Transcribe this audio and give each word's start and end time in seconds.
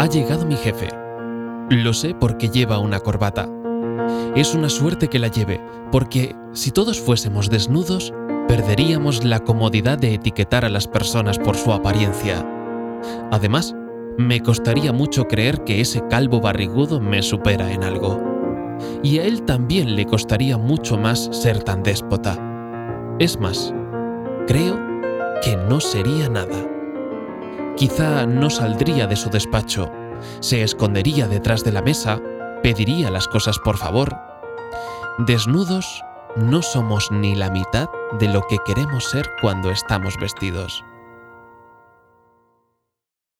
Ha 0.00 0.06
llegado 0.06 0.46
mi 0.46 0.56
jefe. 0.56 0.88
Lo 1.68 1.92
sé 1.92 2.14
porque 2.18 2.48
lleva 2.48 2.78
una 2.78 3.00
corbata. 3.00 3.46
Es 4.34 4.54
una 4.54 4.70
suerte 4.70 5.08
que 5.08 5.18
la 5.18 5.28
lleve, 5.28 5.60
porque 5.92 6.34
si 6.54 6.70
todos 6.70 6.98
fuésemos 6.98 7.50
desnudos, 7.50 8.14
perderíamos 8.48 9.26
la 9.26 9.40
comodidad 9.40 9.98
de 9.98 10.14
etiquetar 10.14 10.64
a 10.64 10.70
las 10.70 10.88
personas 10.88 11.38
por 11.38 11.54
su 11.54 11.70
apariencia. 11.70 12.48
Además, 13.30 13.76
me 14.16 14.40
costaría 14.40 14.90
mucho 14.94 15.28
creer 15.28 15.64
que 15.64 15.82
ese 15.82 16.00
calvo 16.08 16.40
barrigudo 16.40 16.98
me 16.98 17.20
supera 17.20 17.70
en 17.70 17.84
algo. 17.84 18.18
Y 19.02 19.18
a 19.18 19.24
él 19.24 19.42
también 19.42 19.96
le 19.96 20.06
costaría 20.06 20.56
mucho 20.56 20.96
más 20.96 21.28
ser 21.30 21.62
tan 21.62 21.82
déspota. 21.82 22.38
Es 23.18 23.38
más, 23.38 23.74
creo 24.46 24.80
que 25.42 25.58
no 25.58 25.78
sería 25.78 26.30
nada. 26.30 26.79
Quizá 27.80 28.26
no 28.26 28.50
saldría 28.50 29.06
de 29.06 29.16
su 29.16 29.30
despacho, 29.30 29.90
se 30.40 30.62
escondería 30.62 31.26
detrás 31.26 31.64
de 31.64 31.72
la 31.72 31.80
mesa, 31.80 32.20
pediría 32.62 33.10
las 33.10 33.26
cosas 33.26 33.58
por 33.58 33.78
favor. 33.78 34.18
Desnudos 35.16 36.04
no 36.36 36.60
somos 36.60 37.10
ni 37.10 37.34
la 37.34 37.48
mitad 37.48 37.88
de 38.18 38.28
lo 38.28 38.46
que 38.46 38.58
queremos 38.66 39.04
ser 39.04 39.30
cuando 39.40 39.70
estamos 39.70 40.18
vestidos. 40.20 40.84